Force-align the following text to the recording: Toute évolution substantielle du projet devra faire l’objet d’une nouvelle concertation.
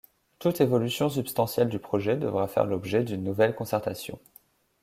Toute 0.39 0.61
évolution 0.61 1.09
substantielle 1.11 1.69
du 1.69 1.77
projet 1.77 2.17
devra 2.17 2.47
faire 2.47 2.65
l’objet 2.65 3.03
d’une 3.03 3.23
nouvelle 3.23 3.53
concertation. 3.53 4.17